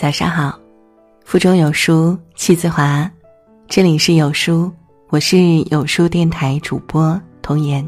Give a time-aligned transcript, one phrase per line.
[0.00, 0.56] 早上好，
[1.24, 3.10] 腹中有书气自华，
[3.66, 4.72] 这里是有书，
[5.08, 5.36] 我是
[5.72, 7.84] 有书电台主播童言。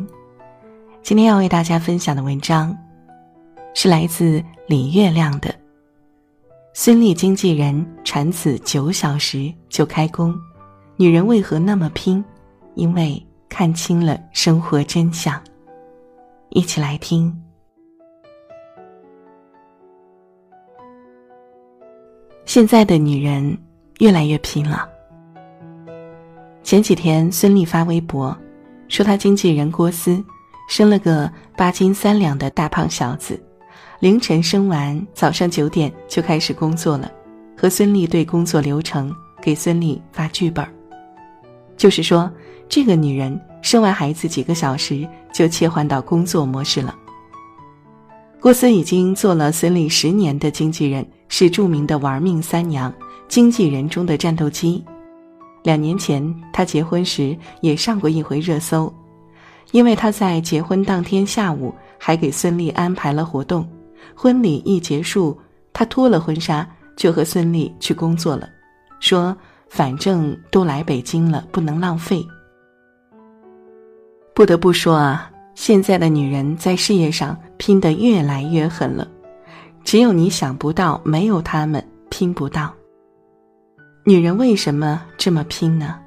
[1.04, 2.76] 今天要为大家分享的文章，
[3.74, 5.54] 是来自李月亮的。
[6.74, 10.36] 孙俪经纪人产子九小时就开工，
[10.96, 12.24] 女人为何那么拼？
[12.74, 15.40] 因为看清了生活真相。
[16.48, 17.32] 一起来听。
[22.52, 23.56] 现在的女人
[24.00, 24.88] 越来越拼了。
[26.64, 28.36] 前几天，孙俪发微博，
[28.88, 30.20] 说她经纪人郭思
[30.68, 33.40] 生了个八斤三两的大胖小子，
[34.00, 37.08] 凌晨生完，早上九点就开始工作了，
[37.56, 40.66] 和孙俪对工作流程，给孙俪发剧本
[41.76, 42.28] 就是说，
[42.68, 46.96] 这个女人生完孩子几个小时就切换到工作模式了。
[48.40, 51.06] 郭思已经做了孙俪十年的经纪人。
[51.30, 52.92] 是著名的“玩命三娘”
[53.26, 54.84] 经纪人中的战斗机。
[55.62, 58.92] 两年前，她结婚时也上过一回热搜，
[59.72, 63.66] 因为她在结婚当天下午还给孙俪安排了活动。
[64.14, 65.38] 婚礼一结束，
[65.72, 68.48] 她脱了婚纱就和孙俪去工作了，
[68.98, 69.36] 说
[69.70, 72.26] ：“反正都来北京了，不能浪费。”
[74.34, 79.06] 不得不说啊，现在的女人在事业上拼得越来越狠了。
[79.84, 82.72] 只有你想不到，没有他们拼不到。
[84.04, 85.98] 女人为什么这么拼呢？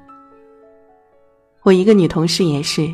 [1.62, 2.92] 我一个女同事也是，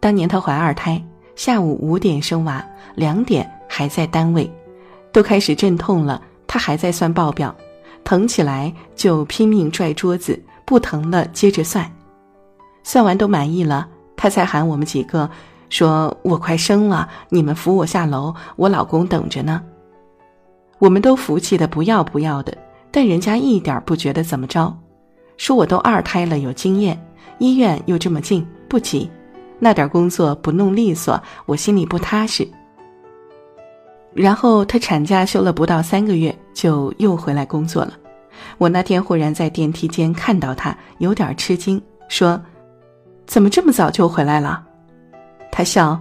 [0.00, 1.02] 当年她怀二胎，
[1.34, 2.64] 下午五点生娃，
[2.94, 4.50] 两点还在单位，
[5.12, 7.54] 都开始阵痛了，她还在算报表，
[8.04, 11.90] 疼起来就拼命拽桌子，不疼了接着算，
[12.82, 15.28] 算完都满意了，她才喊我们几个，
[15.70, 19.62] 说我快生了，你们扶我下楼，我老公等着呢。
[20.84, 22.54] 我们都服气的不要不要的，
[22.90, 24.70] 但人家一点不觉得怎么着，
[25.38, 27.02] 说我都二胎了有经验，
[27.38, 29.10] 医院又这么近，不急，
[29.58, 32.46] 那点工作不弄利索，我心里不踏实。
[34.12, 37.94] 然后她产假休了不到三个月，就又回来工作了。
[38.58, 42.38] 我那天忽然在电梯间看到她，有点吃惊，说
[43.26, 44.62] ：“怎么这么早就回来了？”
[45.50, 45.98] 她笑：“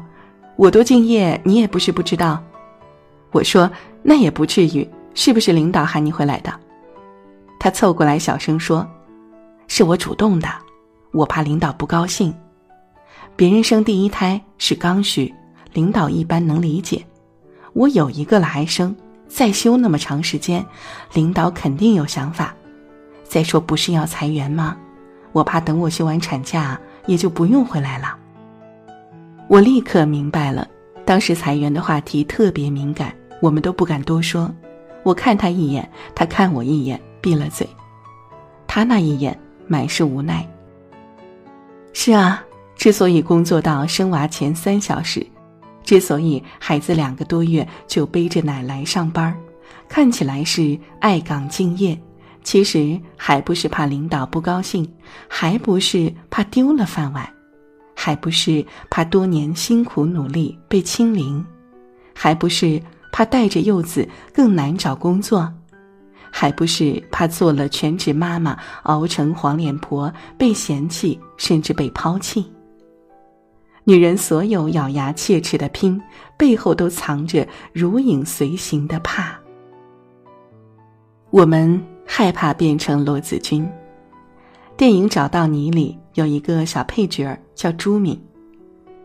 [0.58, 2.44] 我多敬业，你也不是不知道。”
[3.32, 3.72] 我说。
[4.04, 6.54] 那也不至于，是不是领导喊你回来的？
[7.60, 8.86] 他凑过来小声说
[9.68, 10.50] ：“是我主动的，
[11.14, 12.34] 我怕领导不高兴。
[13.36, 15.34] 别人生第一胎是刚需，
[15.72, 17.04] 领导一般能理解。
[17.72, 18.94] 我有一个了还生，
[19.28, 20.64] 再休那么长时间，
[21.14, 22.54] 领导肯定有想法。
[23.24, 24.76] 再说不是要裁员吗？
[25.32, 28.18] 我怕等我休完产假，也就不用回来了。”
[29.48, 30.68] 我立刻明白了，
[31.06, 33.14] 当时裁员的话题特别敏感。
[33.44, 34.50] 我们都不敢多说，
[35.04, 37.68] 我看他一眼，他看我一眼，闭了嘴。
[38.66, 39.38] 他那一眼
[39.68, 40.48] 满是无奈。
[41.92, 42.42] 是啊，
[42.78, 45.28] 之所以工作到生娃前三小时，
[45.84, 49.36] 之所以孩子两个多月就背着奶来上班，
[49.90, 52.00] 看起来是爱岗敬业，
[52.44, 54.90] 其实还不是怕领导不高兴，
[55.28, 57.30] 还不是怕丢了饭碗，
[57.94, 61.46] 还不是怕多年辛苦努力被清零，
[62.16, 62.82] 还不是。
[63.14, 65.54] 怕带着幼子更难找工作，
[66.32, 72.44] 还不是怕做了全职妈妈熬成黄脸婆被嫌弃甚至被抛弃。
[73.84, 76.02] 女人所有咬牙切齿的拼，
[76.38, 79.40] 背后都藏着如影随形的怕。
[81.30, 83.70] 我们害怕变成罗子君。
[84.76, 88.20] 电影《找到你》里有一个小配角叫朱敏，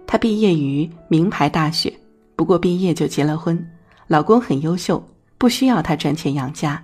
[0.06, 1.92] 她毕业于名牌大学，
[2.36, 3.62] 不过毕业就结了婚。
[4.08, 6.82] 老公很优秀，不需要她赚钱养家，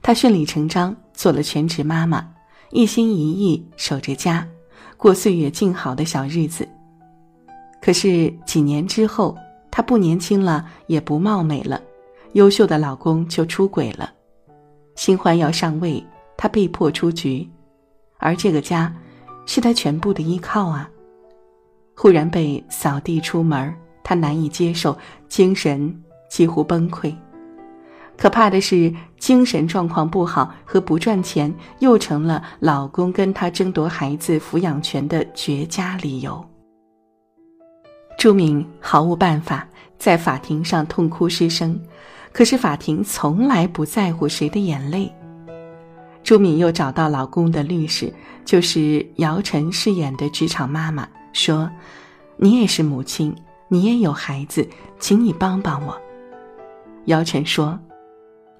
[0.00, 2.24] 她顺理成章做了全职妈妈，
[2.70, 4.46] 一心一意守着家，
[4.96, 6.66] 过岁月静好的小日子。
[7.80, 9.36] 可是几年之后，
[9.72, 11.82] 她不年轻了，也不貌美了，
[12.34, 14.12] 优秀的老公就出轨了，
[14.94, 16.02] 新欢要上位，
[16.36, 17.50] 她被迫出局，
[18.18, 18.94] 而这个家，
[19.46, 20.88] 是她全部的依靠啊。
[21.96, 24.96] 忽然被扫地出门，她难以接受，
[25.28, 25.92] 精神。
[26.32, 27.14] 几乎崩溃，
[28.16, 36.42] 可怕的是精神状况不好和不赚钱又成了老公跟她争夺孩子抚养权的绝佳理由。
[38.16, 39.68] 朱敏毫无办法，
[39.98, 41.78] 在法庭上痛哭失声，
[42.32, 45.12] 可是法庭从来不在乎谁的眼泪。
[46.24, 48.10] 朱敏又找到老公的律师，
[48.42, 51.70] 就是姚晨饰演的职场妈妈，说
[52.38, 53.36] ：“你也是母亲，
[53.68, 54.66] 你也有孩子，
[54.98, 55.94] 请你帮帮我。”
[57.06, 57.78] 姚晨说：“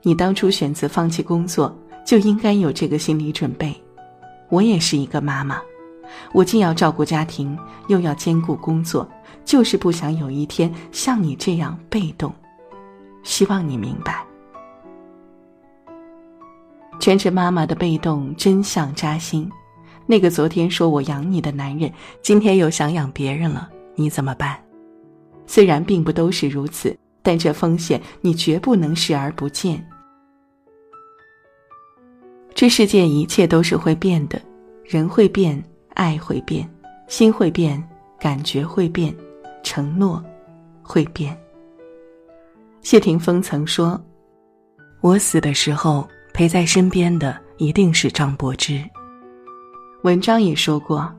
[0.02, 1.72] 你当初选择放弃工作，
[2.04, 3.74] 就应该有这个心理准备。
[4.48, 5.60] 我也是一个妈妈，
[6.32, 7.56] 我既要照顾家庭，
[7.86, 9.08] 又要兼顾工作，
[9.44, 12.34] 就是不想有一天像你这样被动。
[13.22, 14.24] 希望你明白。
[16.98, 19.50] 全职妈妈的被动真相扎心。
[20.04, 21.90] 那个昨天说我养你的男人，
[22.22, 24.58] 今天又想养别人了，你怎么办？
[25.46, 29.84] 虽然并不都是如此，但这风险你绝不能视而不见。
[32.54, 34.40] 这世界一切都是会变的，
[34.84, 35.62] 人会变，
[35.94, 36.68] 爱会变，
[37.08, 37.82] 心会变，
[38.20, 39.14] 感觉会变，
[39.62, 40.22] 承诺
[40.82, 41.36] 会变。
[42.82, 44.00] 谢霆锋曾说
[45.00, 48.82] ：“我死的时候陪在身边的一定是张柏芝。”
[50.02, 51.12] 文章也说过：“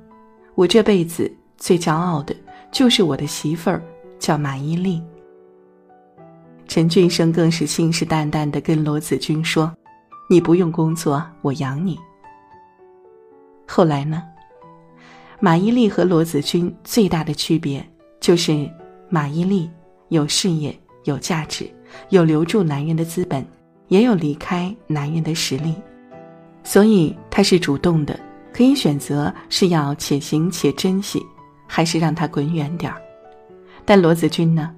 [0.56, 2.36] 我这辈子最骄傲的
[2.72, 3.82] 就是我的媳妇儿
[4.20, 5.02] 叫马伊琍。”
[6.68, 9.71] 陈俊生更是信誓旦旦的跟罗子君说。
[10.30, 12.00] 你不用工作，我养你。
[13.68, 14.24] 后来呢？
[15.39, 17.86] 马伊琍和罗子君最大的区别
[18.21, 18.68] 就是，
[19.10, 19.69] 马伊琍
[20.07, 21.69] 有事业、有价值、
[22.10, 23.45] 有留住男人的资本，
[23.89, 25.75] 也有离开男人的实力，
[26.63, 28.18] 所以她是主动的，
[28.54, 31.21] 可以选择是要且行且珍惜，
[31.68, 33.00] 还是让他滚远点儿。
[33.83, 34.74] 但罗子君呢？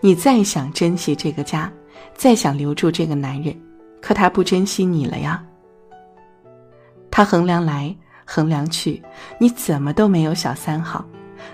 [0.00, 1.72] 你再想珍惜这个家，
[2.14, 3.54] 再想留住这个男人。
[4.00, 5.44] 可他不珍惜你了呀。
[7.10, 7.94] 他衡量来
[8.24, 9.02] 衡量去，
[9.40, 11.04] 你怎么都没有小三好，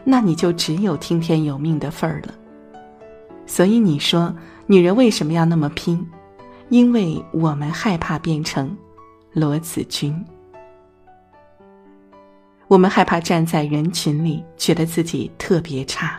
[0.05, 2.34] 那你就只有听天由命的份儿了。
[3.46, 4.34] 所以你说，
[4.67, 6.06] 女人为什么要那么拼？
[6.69, 8.75] 因为我们害怕变成
[9.32, 10.25] 罗子君，
[12.67, 16.19] 我们害怕站在人群里觉得自己特别差，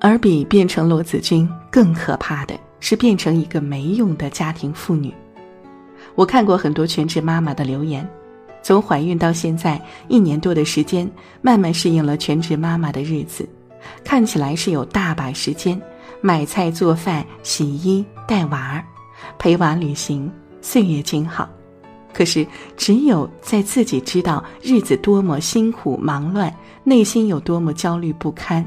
[0.00, 2.54] 而比变成罗子君更可怕的。
[2.78, 5.12] 是变成一个没用的家庭妇女。
[6.14, 8.08] 我看过很多全职妈妈的留言，
[8.62, 11.10] 从怀孕到现在一年多的时间，
[11.40, 13.48] 慢慢适应了全职妈妈的日子，
[14.04, 15.80] 看起来是有大把时间
[16.20, 18.84] 买菜、做饭、洗衣、带娃儿、
[19.38, 21.48] 陪娃旅行，岁月静好。
[22.12, 22.46] 可是，
[22.76, 26.54] 只有在自己知道日子多么辛苦、忙乱，
[26.84, 28.64] 内心有多么焦虑不堪。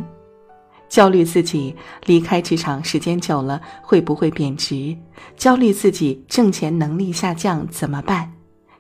[0.89, 1.75] 焦虑自己
[2.05, 4.97] 离开职场时间久了会不会贬值？
[5.37, 8.33] 焦虑自己挣钱能力下降怎么办？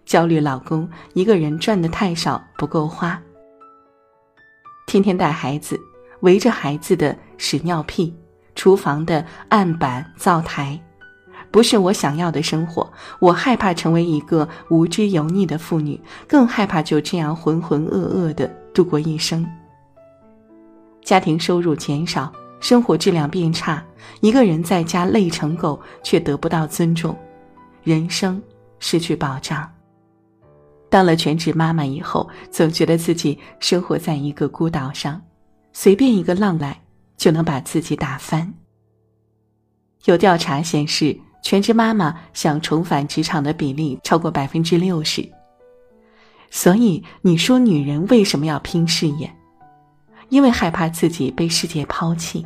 [0.05, 3.21] 焦虑老公一个人赚的太少不够花。
[4.87, 5.79] 天天带孩子，
[6.21, 8.11] 围着孩子的屎尿屁，
[8.55, 10.81] 厨房的案板灶台，
[11.51, 12.91] 不是我想要的生活。
[13.19, 19.47] 我害怕成为一个无知油腻的妇女，更害怕就这样浑浑噩噩的度过一生。
[21.09, 23.83] 家庭收入减少，生活质量变差，
[24.21, 27.17] 一个人在家累成狗，却得不到尊重，
[27.81, 28.39] 人生
[28.77, 29.67] 失去保障。
[30.87, 35.19] 当了全职妈妈以后，总觉得自己生活在一个孤岛上，
[35.73, 36.79] 随便一个浪来
[37.17, 38.53] 就能把自己打翻。
[40.05, 45.27] 有调查显示，全职妈妈想重返职场的比例超过百分之六十。
[46.51, 49.27] 所以，你说女人为什么要拼事业？
[50.29, 52.45] 因为害怕自己被世界抛弃，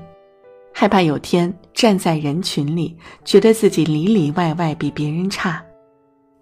[0.73, 5.63] 害怕有天站在人群里，觉得自己里里外外比别人差，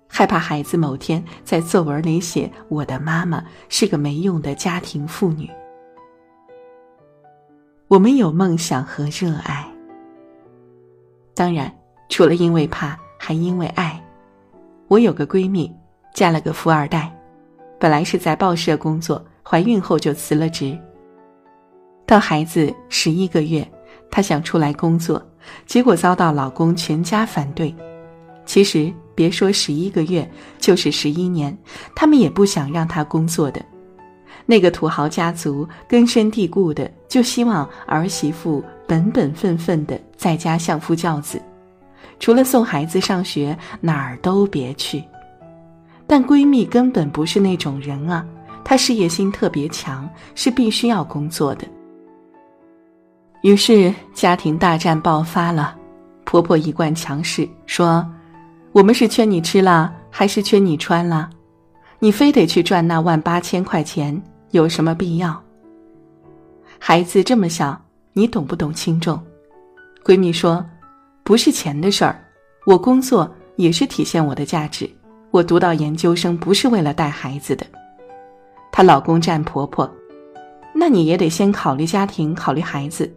[0.08, 5.50] 害怕孩子某天在作文里写“我的妈妈是个没用的家庭妇女”。
[7.90, 9.68] 我们有梦想和热爱，
[11.34, 11.74] 当然
[12.08, 14.02] 除了因为怕，还因为爱。
[14.88, 15.74] 我有个闺蜜，
[16.14, 17.12] 嫁了个富二代，
[17.80, 20.78] 本来是在报社工作，怀孕后就辞了职。
[22.12, 23.66] 到孩子十一个月，
[24.10, 25.26] 她想出来工作，
[25.66, 27.74] 结果遭到老公全家反对。
[28.46, 31.58] 其实别说十一个月，就是十一年，
[31.96, 33.64] 他们也不想让她工作的。
[34.46, 41.42] 那个土豪家族根深蒂固的就希望儿媳妇本本分分的在家相夫教子，
[42.20, 45.02] 除了送孩子上学哪儿都别去。
[46.06, 48.26] 但闺蜜根本不是那种人啊，
[48.66, 51.66] 她事业心特别强，是必须要工作的。
[53.42, 55.76] 于是家庭大战爆发了，
[56.26, 58.08] 婆婆一贯强势，说
[58.72, 61.28] ：“我们是缺你吃了，还是缺你穿了？
[61.98, 64.22] 你非得去赚那万八千块钱，
[64.52, 65.42] 有什么必要？”
[66.78, 67.80] 孩子这么小，
[68.14, 69.20] 你懂不懂轻重？
[70.04, 70.64] 闺蜜说
[71.24, 72.24] ：“不是钱的事儿，
[72.68, 74.88] 我工作也是体现我的价值。
[75.32, 77.66] 我读到研究生不是为了带孩子的。”
[78.72, 79.92] 她老公站婆婆
[80.76, 83.12] ：“那你也得先考虑家庭，考虑孩子。”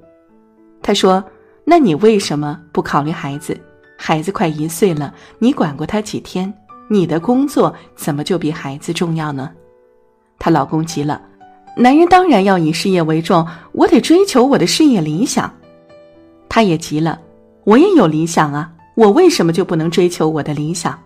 [0.85, 1.25] 她说
[1.65, 3.59] ：“那你为什么不考虑孩子？
[3.97, 6.53] 孩子快一岁了，你管过他几天？
[6.91, 9.51] 你的工作怎么就比孩子重要呢？
[10.39, 11.23] 她老公急了，
[11.75, 15.51] 男人当然要以事业为重，我得追求我的事业理想。
[16.51, 17.19] 她也急了，
[17.65, 21.01] 我也有理想啊，我为什么就不能追求我的理想？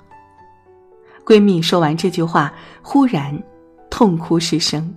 [1.24, 3.40] 闺蜜说完这句话，忽然
[3.88, 4.92] 痛哭失声。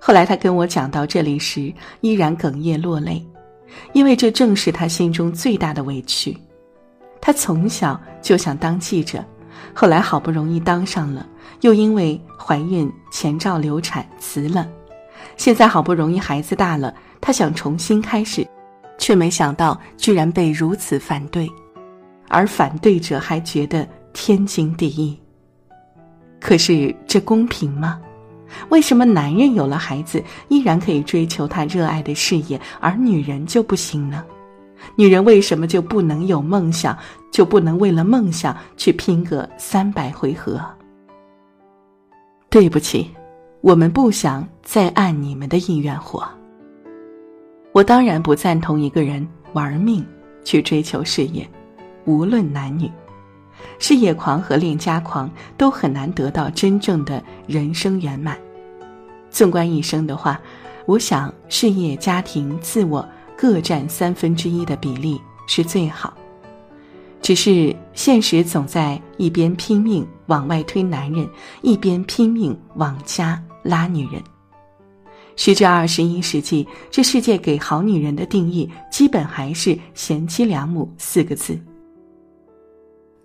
[0.00, 3.24] 后来她跟我讲到这里时，依然哽咽落泪，
[3.92, 6.36] 因为这正是他心中最大的委屈。
[7.20, 9.24] 他从小就想当记者。
[9.74, 11.26] 后来好不容易当上了，
[11.60, 14.66] 又因为怀孕前兆流产辞了。
[15.36, 18.46] 现在好不容易孩子大了，他想重新开始，
[18.96, 21.50] 却没想到居然被如此反对，
[22.28, 25.18] 而反对者还觉得天经地义。
[26.40, 28.00] 可是这公平吗？
[28.68, 34.24] 为什么男人有了孩子依然可以追求他热爱的事业，而女人就不行呢？
[34.94, 36.96] 女人为什么就不能有梦想，
[37.32, 40.60] 就不能为了梦想去拼个三百回合？
[42.50, 43.10] 对不起，
[43.62, 46.26] 我们不想再按你们的意愿活。
[47.72, 50.04] 我当然不赞同一个人玩命
[50.44, 51.46] 去追求事业，
[52.04, 52.90] 无论男女，
[53.78, 58.38] 事业狂和恋家狂都很难得到真正的人生圆满。
[59.30, 60.40] 纵观一生的话，
[60.86, 63.06] 我想事业、家庭、自我。
[63.38, 66.16] 各占三分之一的比例是最好，
[67.20, 71.28] 只是现实总在一边拼命往外推男人，
[71.60, 74.22] 一边拼命往家拉女人。
[75.36, 81.60] 时至二十一世纪，这世界给好女人的定义基本还是贤妻良母四个字。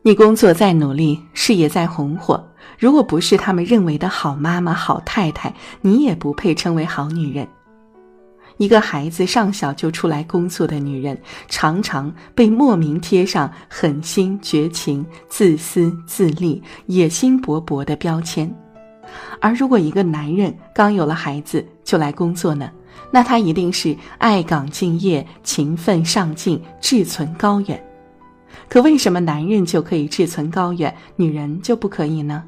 [0.04, 2.44] 你工作再努力，事业再红火，
[2.80, 7.48] 如果不是他们认为的好妈妈、好太太，你也不配称为好女人。
[8.58, 11.16] 一个孩子上小就出来工作的女人，
[11.48, 18.52] 常常被莫名贴上狠心、绝情、自私自利、野心勃勃的标签。
[19.40, 22.72] 而如果一个男人刚有了孩子就来工作呢？
[23.12, 27.91] 那他一定是爱岗敬业、勤奋上进、志存高远。
[28.70, 32.44] 可为什么男人就可以志存高远，女人就不可以呢？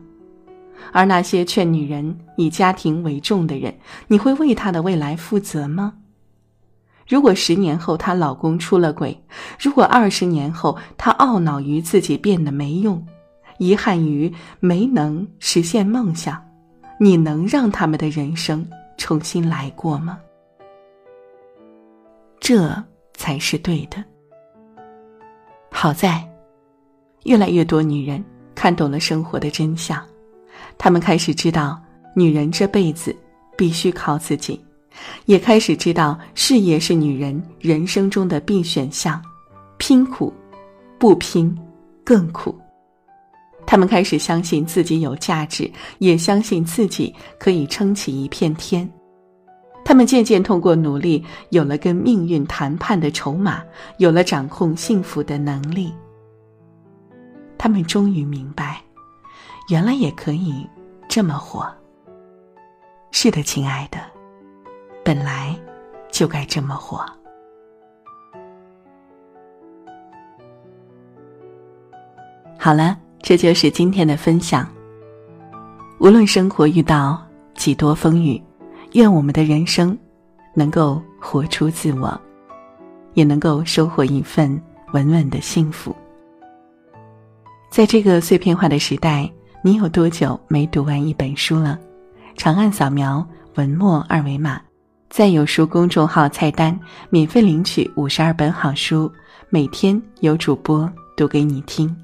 [0.91, 3.74] 而那些劝女人以家庭为重的人，
[4.07, 5.93] 你会为她的未来负责吗？
[7.07, 9.17] 如果十年后她老公出了轨，
[9.60, 13.05] 如果二十年后她懊恼于自己变得没用，
[13.60, 16.43] 遗憾于没能实现梦想，
[17.00, 18.67] 你能让他们的人生
[18.98, 20.17] 重新来过吗？
[22.39, 22.83] 这
[23.13, 24.03] 才是对的。
[25.75, 26.24] 好在，
[27.24, 30.01] 越来越多女人看懂了生活的真相，
[30.77, 31.82] 她们开始知道，
[32.15, 33.13] 女人这辈子
[33.58, 34.63] 必须靠自己。
[35.25, 39.22] 也开始知道事业是女人人生中的必选项，
[39.77, 40.32] 拼苦，
[41.00, 41.53] 不拼，
[42.06, 42.58] 更苦。
[43.65, 48.89] 他们开始相信自己有价值，也相信自己可以撑起一片天。
[49.86, 53.62] 他们渐渐通过努力，有了跟命运谈判的筹码，
[53.98, 55.94] 有了掌控幸福的能力。
[57.58, 58.82] 他们终于明白，
[59.70, 60.68] 原来也可以
[61.08, 61.70] 这么活。
[63.12, 64.00] 是的，亲爱的。
[65.04, 65.54] 本来
[66.10, 67.06] 就该这么活。
[72.58, 74.66] 好了，这就是今天的分享。
[76.00, 77.22] 无论生活遇到
[77.54, 78.42] 几多风雨，
[78.94, 79.98] 愿我们的人生
[80.54, 82.20] 能够活出自我，
[83.16, 84.62] 也能够收获一份
[84.94, 85.96] 稳稳的幸福。
[87.72, 89.28] 在这个碎片化的时代，
[89.64, 91.80] 你有多久没读完一本书了？
[92.38, 94.62] 长按扫描文末二维码。
[95.10, 99.12] 在有书公众号菜单免费领取五十二本好书，
[99.50, 101.96] 每天有主播读给你听。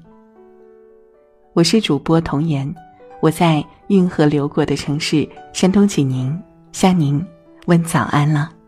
[1.52, 2.72] 我是主播童言，
[3.20, 6.40] 我在运河流过的城市山东济宁
[6.72, 7.24] 向您
[7.66, 8.59] 问早安了。